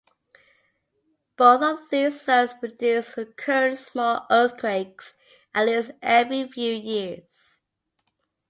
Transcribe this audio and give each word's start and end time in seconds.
Both 1.37 1.61
of 1.61 1.89
these 1.91 2.25
zones 2.25 2.55
produce 2.55 3.15
recurrent 3.15 3.77
small 3.77 4.25
earthquakes 4.31 5.13
at 5.53 5.67
least 5.67 5.91
every 6.01 6.47
few 6.49 6.73
years. 6.73 7.61